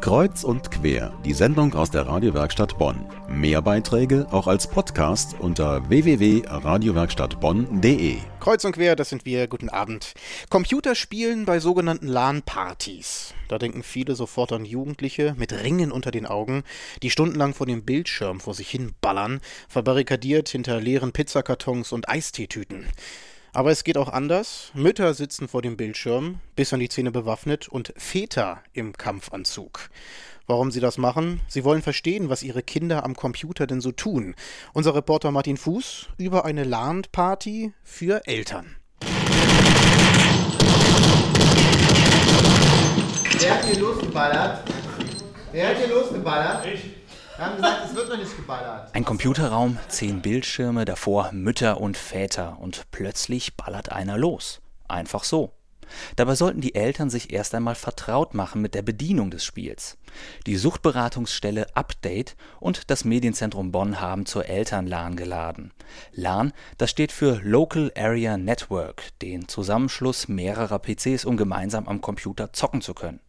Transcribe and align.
Kreuz 0.00 0.44
und 0.44 0.70
quer, 0.70 1.12
die 1.24 1.32
Sendung 1.32 1.74
aus 1.74 1.90
der 1.90 2.06
Radiowerkstatt 2.06 2.78
Bonn. 2.78 3.04
Mehr 3.28 3.60
Beiträge 3.60 4.28
auch 4.30 4.46
als 4.46 4.68
Podcast 4.68 5.34
unter 5.40 5.88
www.radiowerkstattbonn.de. 5.88 8.18
Kreuz 8.38 8.64
und 8.64 8.70
quer, 8.72 8.94
das 8.94 9.08
sind 9.08 9.26
wir. 9.26 9.48
Guten 9.48 9.68
Abend. 9.68 10.14
Computerspielen 10.50 11.44
bei 11.44 11.58
sogenannten 11.58 12.06
LAN-Partys. 12.06 13.34
Da 13.48 13.58
denken 13.58 13.82
viele 13.82 14.14
sofort 14.14 14.52
an 14.52 14.64
Jugendliche 14.64 15.34
mit 15.36 15.52
Ringen 15.52 15.90
unter 15.90 16.12
den 16.12 16.26
Augen, 16.26 16.62
die 17.02 17.10
stundenlang 17.10 17.52
vor 17.52 17.66
dem 17.66 17.84
Bildschirm 17.84 18.38
vor 18.38 18.54
sich 18.54 18.70
hin 18.70 18.94
ballern, 19.00 19.40
verbarrikadiert 19.68 20.48
hinter 20.48 20.80
leeren 20.80 21.10
Pizzakartons 21.12 21.90
und 21.90 22.08
Eisteetüten. 22.08 22.86
Aber 23.52 23.70
es 23.70 23.84
geht 23.84 23.96
auch 23.96 24.08
anders. 24.08 24.70
Mütter 24.74 25.14
sitzen 25.14 25.48
vor 25.48 25.62
dem 25.62 25.76
Bildschirm, 25.76 26.40
bis 26.56 26.72
an 26.72 26.80
die 26.80 26.88
Zähne 26.88 27.10
bewaffnet, 27.10 27.68
und 27.68 27.92
Väter 27.96 28.62
im 28.72 28.92
Kampfanzug. 28.92 29.90
Warum 30.46 30.70
sie 30.70 30.80
das 30.80 30.96
machen? 30.96 31.40
Sie 31.46 31.64
wollen 31.64 31.82
verstehen, 31.82 32.30
was 32.30 32.42
ihre 32.42 32.62
Kinder 32.62 33.04
am 33.04 33.14
Computer 33.14 33.66
denn 33.66 33.80
so 33.80 33.92
tun. 33.92 34.34
Unser 34.72 34.94
Reporter 34.94 35.30
Martin 35.30 35.56
Fuß 35.56 36.08
über 36.16 36.44
eine 36.44 36.64
LAN-Party 36.64 37.72
für 37.82 38.26
Eltern. 38.26 38.76
Wer 43.40 43.54
hat 43.54 43.64
hier 43.64 43.78
losgeballert? 43.78 44.64
Wer 45.52 45.68
hat 45.68 45.76
hier 45.78 45.88
losgeballert? 45.88 46.66
Ich. 46.66 46.97
Haben 47.38 47.54
gesagt, 47.54 47.82
es 47.86 47.94
wird 47.94 48.08
noch 48.08 48.16
nicht 48.16 48.36
geballert. 48.36 48.92
Ein 48.94 49.04
Computerraum, 49.04 49.78
zehn 49.86 50.20
Bildschirme, 50.20 50.84
davor 50.84 51.30
Mütter 51.32 51.80
und 51.80 51.96
Väter 51.96 52.58
und 52.58 52.90
plötzlich 52.90 53.56
ballert 53.56 53.92
einer 53.92 54.18
los. 54.18 54.60
Einfach 54.88 55.22
so. 55.22 55.52
Dabei 56.16 56.34
sollten 56.34 56.60
die 56.60 56.74
Eltern 56.74 57.10
sich 57.10 57.32
erst 57.32 57.54
einmal 57.54 57.76
vertraut 57.76 58.34
machen 58.34 58.60
mit 58.60 58.74
der 58.74 58.82
Bedienung 58.82 59.30
des 59.30 59.44
Spiels. 59.44 59.98
Die 60.46 60.56
Suchtberatungsstelle 60.56 61.76
Update 61.76 62.36
und 62.58 62.90
das 62.90 63.04
Medienzentrum 63.04 63.70
Bonn 63.70 64.00
haben 64.00 64.26
zur 64.26 64.46
Elternlan 64.46 65.14
geladen. 65.14 65.72
LAN, 66.12 66.52
das 66.76 66.90
steht 66.90 67.12
für 67.12 67.40
Local 67.42 67.92
Area 67.96 68.36
Network, 68.36 69.16
den 69.22 69.46
Zusammenschluss 69.46 70.26
mehrerer 70.26 70.80
PCs, 70.80 71.24
um 71.24 71.36
gemeinsam 71.36 71.86
am 71.86 72.00
Computer 72.00 72.52
zocken 72.52 72.80
zu 72.80 72.94
können. 72.94 73.20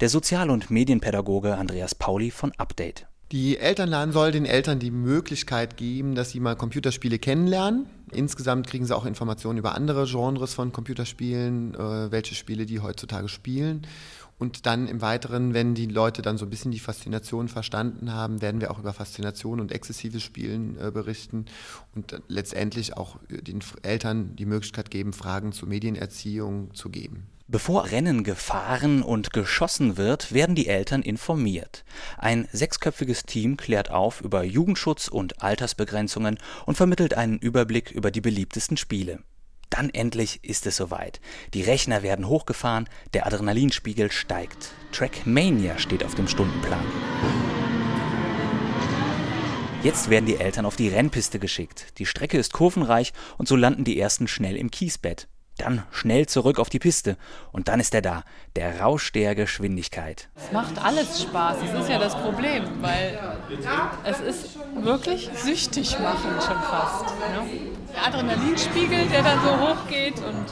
Der 0.00 0.10
Sozial- 0.10 0.50
und 0.50 0.70
Medienpädagoge 0.70 1.56
Andreas 1.56 1.94
Pauli 1.94 2.30
von 2.30 2.52
Update. 2.58 3.06
Die 3.34 3.58
Elternladen 3.58 4.12
soll 4.12 4.30
den 4.30 4.46
Eltern 4.46 4.78
die 4.78 4.92
Möglichkeit 4.92 5.76
geben, 5.76 6.14
dass 6.14 6.30
sie 6.30 6.38
mal 6.38 6.54
Computerspiele 6.54 7.18
kennenlernen. 7.18 7.86
Insgesamt 8.12 8.68
kriegen 8.68 8.86
sie 8.86 8.94
auch 8.94 9.06
Informationen 9.06 9.58
über 9.58 9.74
andere 9.74 10.06
Genres 10.06 10.54
von 10.54 10.72
Computerspielen, 10.72 11.74
äh, 11.74 12.12
welche 12.12 12.36
Spiele 12.36 12.64
die 12.64 12.78
heutzutage 12.78 13.28
spielen. 13.28 13.88
Und 14.38 14.66
dann 14.66 14.86
im 14.86 15.00
Weiteren, 15.00 15.52
wenn 15.52 15.74
die 15.74 15.86
Leute 15.86 16.22
dann 16.22 16.38
so 16.38 16.46
ein 16.46 16.50
bisschen 16.50 16.70
die 16.70 16.78
Faszination 16.78 17.48
verstanden 17.48 18.12
haben, 18.12 18.40
werden 18.40 18.60
wir 18.60 18.70
auch 18.70 18.78
über 18.78 18.92
Faszination 18.92 19.58
und 19.58 19.72
exzessives 19.72 20.22
Spielen 20.22 20.78
äh, 20.78 20.92
berichten 20.92 21.46
und 21.96 22.22
letztendlich 22.28 22.96
auch 22.96 23.18
den 23.28 23.64
Eltern 23.82 24.36
die 24.36 24.46
Möglichkeit 24.46 24.92
geben, 24.92 25.12
Fragen 25.12 25.50
zur 25.50 25.68
Medienerziehung 25.68 26.72
zu 26.72 26.88
geben. 26.88 27.26
Bevor 27.46 27.90
Rennen 27.90 28.24
gefahren 28.24 29.02
und 29.02 29.34
geschossen 29.34 29.98
wird, 29.98 30.32
werden 30.32 30.54
die 30.54 30.66
Eltern 30.66 31.02
informiert. 31.02 31.84
Ein 32.16 32.48
sechsköpfiges 32.50 33.24
Team 33.24 33.58
klärt 33.58 33.90
auf 33.90 34.22
über 34.22 34.44
Jugendschutz 34.44 35.08
und 35.08 35.42
Altersbegrenzungen 35.42 36.38
und 36.64 36.76
vermittelt 36.76 37.12
einen 37.12 37.38
Überblick 37.38 37.90
über 37.90 38.10
die 38.10 38.22
beliebtesten 38.22 38.78
Spiele. 38.78 39.18
Dann 39.68 39.90
endlich 39.90 40.42
ist 40.42 40.64
es 40.64 40.76
soweit. 40.76 41.20
Die 41.52 41.60
Rechner 41.60 42.02
werden 42.02 42.28
hochgefahren, 42.28 42.88
der 43.12 43.26
Adrenalinspiegel 43.26 44.10
steigt. 44.10 44.70
Trackmania 44.92 45.76
steht 45.76 46.02
auf 46.02 46.14
dem 46.14 46.28
Stundenplan. 46.28 46.86
Jetzt 49.82 50.08
werden 50.08 50.24
die 50.24 50.36
Eltern 50.36 50.64
auf 50.64 50.76
die 50.76 50.88
Rennpiste 50.88 51.38
geschickt. 51.38 51.98
Die 51.98 52.06
Strecke 52.06 52.38
ist 52.38 52.54
kurvenreich 52.54 53.12
und 53.36 53.48
so 53.48 53.54
landen 53.54 53.84
die 53.84 54.00
ersten 54.00 54.28
schnell 54.28 54.56
im 54.56 54.70
Kiesbett. 54.70 55.28
Dann 55.58 55.84
schnell 55.92 56.26
zurück 56.26 56.58
auf 56.58 56.68
die 56.68 56.80
Piste. 56.80 57.16
Und 57.52 57.68
dann 57.68 57.78
ist 57.78 57.94
er 57.94 58.02
da, 58.02 58.24
der 58.56 58.80
Rausch 58.80 59.12
der 59.12 59.34
Geschwindigkeit. 59.34 60.28
Es 60.36 60.50
macht 60.52 60.84
alles 60.84 61.22
Spaß, 61.22 61.58
das 61.60 61.82
ist 61.82 61.88
ja 61.88 61.98
das 61.98 62.16
Problem, 62.16 62.64
weil 62.80 63.18
es 64.04 64.20
ist 64.20 64.58
wirklich 64.74 65.30
süchtig 65.34 65.98
machen 66.00 66.30
schon 66.44 66.60
fast. 66.62 67.04
Ne? 67.04 67.70
Der 67.94 68.06
Adrenalinspiegel, 68.06 69.06
der 69.06 69.22
dann 69.22 69.40
so 69.42 69.50
hoch 69.60 69.88
geht 69.88 70.18
und 70.18 70.46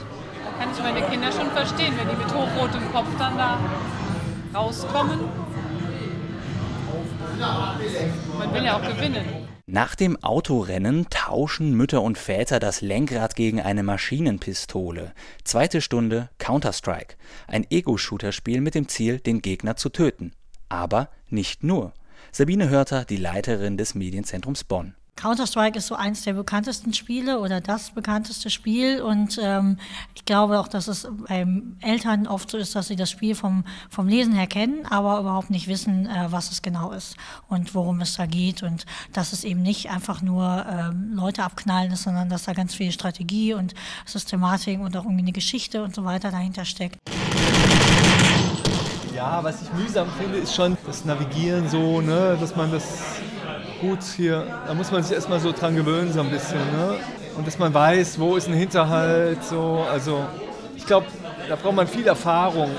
da 0.44 0.64
kann 0.64 0.72
ich 0.72 0.82
meine 0.82 1.02
Kinder 1.08 1.32
schon 1.32 1.50
verstehen, 1.50 1.94
wenn 1.98 2.08
die 2.08 2.16
mit 2.16 2.32
hochrotem 2.32 2.92
Kopf 2.92 3.08
dann 3.18 3.36
da 3.36 3.58
rauskommen. 4.54 5.20
Man 8.38 8.54
will 8.54 8.64
ja 8.64 8.76
auch 8.76 8.82
gewinnen. 8.82 9.41
Nach 9.72 9.94
dem 9.94 10.22
Autorennen 10.22 11.06
tauschen 11.08 11.74
Mütter 11.74 12.02
und 12.02 12.18
Väter 12.18 12.60
das 12.60 12.82
Lenkrad 12.82 13.36
gegen 13.36 13.58
eine 13.58 13.82
Maschinenpistole. 13.82 15.14
Zweite 15.44 15.80
Stunde 15.80 16.28
Counter-Strike. 16.36 17.16
Ein 17.46 17.66
Ego-Shooter-Spiel 17.70 18.60
mit 18.60 18.74
dem 18.74 18.86
Ziel, 18.88 19.18
den 19.18 19.40
Gegner 19.40 19.76
zu 19.76 19.88
töten. 19.88 20.32
Aber 20.68 21.08
nicht 21.30 21.64
nur. 21.64 21.94
Sabine 22.32 22.68
Hörter, 22.68 23.06
die 23.06 23.16
Leiterin 23.16 23.78
des 23.78 23.94
Medienzentrums 23.94 24.64
Bonn. 24.64 24.94
Counter-Strike 25.22 25.78
ist 25.78 25.86
so 25.86 25.94
eins 25.94 26.22
der 26.22 26.32
bekanntesten 26.32 26.92
Spiele 26.94 27.38
oder 27.38 27.60
das 27.60 27.92
bekannteste 27.92 28.50
Spiel 28.50 29.00
und 29.00 29.38
ähm, 29.40 29.78
ich 30.16 30.24
glaube 30.24 30.58
auch, 30.58 30.66
dass 30.66 30.88
es 30.88 31.06
bei 31.28 31.46
Eltern 31.80 32.26
oft 32.26 32.50
so 32.50 32.58
ist, 32.58 32.74
dass 32.74 32.88
sie 32.88 32.96
das 32.96 33.08
Spiel 33.08 33.36
vom, 33.36 33.62
vom 33.88 34.08
Lesen 34.08 34.32
her 34.32 34.48
kennen, 34.48 34.84
aber 34.84 35.20
überhaupt 35.20 35.50
nicht 35.50 35.68
wissen, 35.68 36.06
äh, 36.06 36.26
was 36.30 36.50
es 36.50 36.60
genau 36.60 36.90
ist 36.90 37.16
und 37.48 37.72
worum 37.76 38.00
es 38.00 38.16
da 38.16 38.26
geht 38.26 38.64
und 38.64 38.84
dass 39.12 39.32
es 39.32 39.44
eben 39.44 39.62
nicht 39.62 39.90
einfach 39.90 40.22
nur 40.22 40.66
ähm, 40.68 41.12
Leute 41.14 41.44
abknallen 41.44 41.92
ist, 41.92 42.02
sondern 42.02 42.28
dass 42.28 42.42
da 42.42 42.52
ganz 42.52 42.74
viel 42.74 42.90
Strategie 42.90 43.54
und 43.54 43.74
Systematik 44.04 44.80
und 44.80 44.96
auch 44.96 45.04
irgendwie 45.04 45.22
eine 45.22 45.32
Geschichte 45.32 45.84
und 45.84 45.94
so 45.94 46.04
weiter 46.04 46.32
dahinter 46.32 46.64
steckt. 46.64 46.98
Ja, 49.14 49.44
was 49.44 49.62
ich 49.62 49.72
mühsam 49.74 50.08
finde, 50.18 50.38
ist 50.38 50.52
schon 50.52 50.76
das 50.84 51.04
Navigieren 51.04 51.68
so, 51.68 52.00
ne, 52.00 52.36
dass 52.40 52.56
man 52.56 52.72
das 52.72 53.20
gut 53.82 54.02
hier, 54.16 54.46
da 54.66 54.74
muss 54.74 54.90
man 54.92 55.02
sich 55.02 55.12
erstmal 55.12 55.40
so 55.40 55.52
dran 55.52 55.74
gewöhnen, 55.74 56.12
so 56.12 56.20
ein 56.20 56.30
bisschen. 56.30 56.58
Ne? 56.58 56.94
Und 57.36 57.46
dass 57.46 57.58
man 57.58 57.74
weiß, 57.74 58.18
wo 58.18 58.36
ist 58.36 58.46
ein 58.48 58.54
Hinterhalt, 58.54 59.42
so. 59.44 59.84
Also, 59.90 60.24
ich 60.76 60.86
glaube, 60.86 61.06
da 61.48 61.56
braucht 61.56 61.74
man 61.74 61.88
viel 61.88 62.06
Erfahrung. 62.06 62.70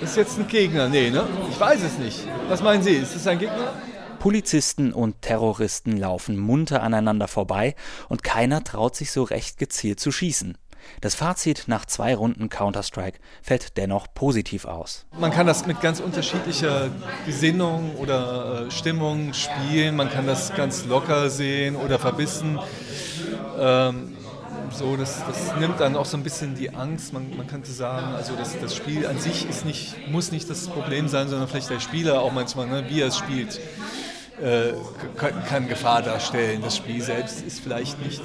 Das 0.00 0.10
ist 0.10 0.16
jetzt 0.16 0.38
ein 0.38 0.48
Gegner, 0.48 0.88
nee, 0.88 1.10
ne? 1.10 1.24
Ich 1.50 1.60
weiß 1.60 1.82
es 1.82 1.98
nicht. 1.98 2.26
Was 2.48 2.62
meinen 2.62 2.82
Sie? 2.82 2.92
Ist 2.92 3.14
das 3.14 3.26
ein 3.26 3.38
Gegner? 3.38 3.72
Polizisten 4.18 4.92
und 4.92 5.22
Terroristen 5.22 5.96
laufen 5.96 6.38
munter 6.38 6.82
aneinander 6.82 7.28
vorbei 7.28 7.74
und 8.08 8.24
keiner 8.24 8.64
traut 8.64 8.96
sich 8.96 9.12
so 9.12 9.22
recht 9.22 9.58
gezielt 9.58 10.00
zu 10.00 10.10
schießen. 10.10 10.56
Das 11.00 11.14
Fazit 11.14 11.64
nach 11.66 11.84
zwei 11.86 12.14
Runden 12.14 12.48
Counter-Strike 12.48 13.18
fällt 13.42 13.76
dennoch 13.76 14.06
positiv 14.14 14.64
aus. 14.64 15.06
Man 15.18 15.30
kann 15.30 15.46
das 15.46 15.66
mit 15.66 15.80
ganz 15.80 16.00
unterschiedlicher 16.00 16.90
Gesinnung 17.26 17.96
oder 17.96 18.66
äh, 18.66 18.70
Stimmung 18.70 19.32
spielen. 19.32 19.96
Man 19.96 20.10
kann 20.10 20.26
das 20.26 20.54
ganz 20.54 20.84
locker 20.86 21.30
sehen 21.30 21.76
oder 21.76 21.98
verbissen. 21.98 22.58
Ähm, 23.58 24.16
so, 24.72 24.96
das, 24.96 25.24
das, 25.26 25.56
nimmt 25.58 25.80
dann 25.80 25.96
auch 25.96 26.04
so 26.04 26.16
ein 26.16 26.22
bisschen 26.22 26.54
die 26.54 26.74
Angst. 26.74 27.12
Man, 27.12 27.36
man 27.36 27.46
könnte 27.46 27.70
sagen, 27.70 28.14
also 28.14 28.34
das, 28.36 28.58
das, 28.60 28.76
Spiel 28.76 29.06
an 29.06 29.18
sich 29.18 29.48
ist 29.48 29.64
nicht, 29.64 30.08
muss 30.10 30.30
nicht 30.30 30.48
das 30.50 30.68
Problem 30.68 31.08
sein, 31.08 31.28
sondern 31.28 31.48
vielleicht 31.48 31.70
der 31.70 31.80
Spieler 31.80 32.20
auch 32.20 32.32
manchmal, 32.32 32.66
ne, 32.66 32.84
wie 32.88 33.00
er 33.00 33.08
es 33.08 33.16
spielt, 33.16 33.60
äh, 34.42 34.72
kann, 35.16 35.44
kann 35.44 35.68
Gefahr 35.68 36.02
darstellen. 36.02 36.60
Das 36.62 36.76
Spiel 36.76 37.02
selbst 37.02 37.42
ist 37.42 37.60
vielleicht 37.60 38.00
nicht 38.04 38.20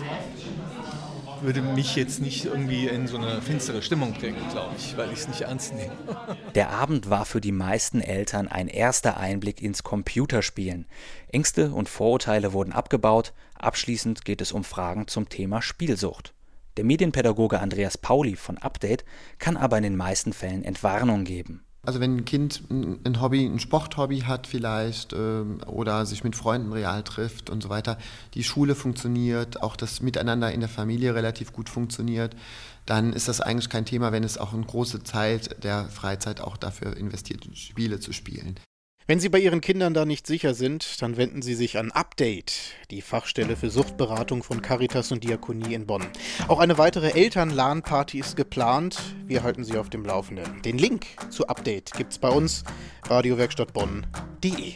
würde 1.43 1.61
mich 1.61 1.95
jetzt 1.95 2.21
nicht 2.21 2.45
irgendwie 2.45 2.87
in 2.87 3.07
so 3.07 3.17
eine 3.17 3.41
finstere 3.41 3.81
Stimmung 3.81 4.13
bringen, 4.13 4.41
glaube 4.51 4.75
ich, 4.77 4.97
weil 4.97 5.11
ich 5.11 5.19
es 5.19 5.27
nicht 5.27 5.41
ernst 5.41 5.73
nehme. 5.73 5.93
Der 6.55 6.69
Abend 6.69 7.09
war 7.09 7.25
für 7.25 7.41
die 7.41 7.51
meisten 7.51 8.01
Eltern 8.01 8.47
ein 8.47 8.67
erster 8.67 9.17
Einblick 9.17 9.61
ins 9.61 9.83
Computerspielen. 9.83 10.85
Ängste 11.27 11.71
und 11.71 11.89
Vorurteile 11.89 12.53
wurden 12.53 12.71
abgebaut. 12.71 13.33
Abschließend 13.55 14.25
geht 14.25 14.41
es 14.41 14.51
um 14.51 14.63
Fragen 14.63 15.07
zum 15.07 15.29
Thema 15.29 15.61
Spielsucht. 15.61 16.33
Der 16.77 16.85
Medienpädagoge 16.85 17.59
Andreas 17.59 17.97
Pauli 17.97 18.35
von 18.35 18.57
Update 18.57 19.05
kann 19.37 19.57
aber 19.57 19.77
in 19.77 19.83
den 19.83 19.95
meisten 19.95 20.33
Fällen 20.33 20.63
Entwarnung 20.63 21.23
geben. 21.23 21.63
Also 21.85 21.99
wenn 21.99 22.15
ein 22.15 22.25
Kind 22.25 22.63
ein 22.69 23.21
Hobby, 23.21 23.45
ein 23.45 23.59
Sporthobby 23.59 24.21
hat 24.21 24.47
vielleicht 24.47 25.11
ähm, 25.11 25.59
oder 25.65 26.05
sich 26.05 26.23
mit 26.23 26.33
Freunden 26.33 26.71
real 26.71 27.03
trifft 27.03 27.49
und 27.49 27.61
so 27.61 27.67
weiter, 27.67 27.97
die 28.35 28.45
Schule 28.45 28.73
funktioniert, 28.73 29.61
auch 29.61 29.75
das 29.75 30.01
Miteinander 30.01 30.53
in 30.53 30.61
der 30.61 30.69
Familie 30.69 31.13
relativ 31.13 31.51
gut 31.51 31.67
funktioniert, 31.67 32.37
dann 32.85 33.11
ist 33.11 33.27
das 33.27 33.41
eigentlich 33.41 33.69
kein 33.69 33.85
Thema, 33.85 34.13
wenn 34.13 34.23
es 34.23 34.37
auch 34.37 34.53
eine 34.53 34.65
große 34.65 35.03
Zeit 35.03 35.61
der 35.65 35.89
Freizeit 35.89 36.39
auch 36.39 36.55
dafür 36.55 36.95
investiert, 36.95 37.45
Spiele 37.53 37.99
zu 37.99 38.13
spielen. 38.13 38.57
Wenn 39.05 39.19
Sie 39.19 39.27
bei 39.27 39.39
Ihren 39.39 39.59
Kindern 39.59 39.93
da 39.93 40.05
nicht 40.05 40.25
sicher 40.25 40.53
sind, 40.53 41.01
dann 41.01 41.17
wenden 41.17 41.41
Sie 41.41 41.55
sich 41.55 41.77
an 41.77 41.91
Update, 41.91 42.53
die 42.89 43.01
Fachstelle 43.01 43.57
für 43.57 43.69
Suchtberatung 43.69 44.43
von 44.43 44.61
Caritas 44.61 45.11
und 45.11 45.25
Diakonie 45.25 45.73
in 45.73 45.85
Bonn. 45.85 46.05
Auch 46.47 46.59
eine 46.59 46.77
weitere 46.77 47.09
Eltern-LAN-Party 47.09 48.19
ist 48.19 48.37
geplant. 48.37 48.97
Wir 49.25 49.43
halten 49.43 49.65
Sie 49.65 49.77
auf 49.77 49.89
dem 49.89 50.05
Laufenden. 50.05 50.61
Den 50.61 50.77
Link 50.77 51.07
zu 51.29 51.47
Update 51.47 51.91
gibt's 51.91 52.17
bei 52.17 52.29
uns 52.29 52.63
radiowerkstattbonn.de. 53.09 54.73